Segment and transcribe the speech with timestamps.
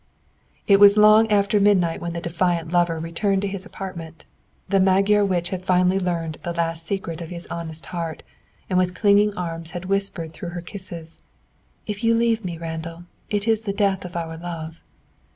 [0.65, 4.25] It was long after midnight when the defiant lover returned to his apartment.
[4.67, 8.23] The Magyar witch had finally learned the last secret of his honest heart,
[8.67, 11.19] and with clinging arms had whispered through her kisses,
[11.85, 14.81] "If you leave me, Randall, it is the death of our love."